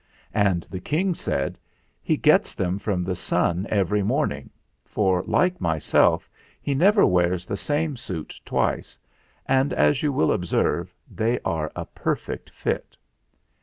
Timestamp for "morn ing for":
4.01-5.21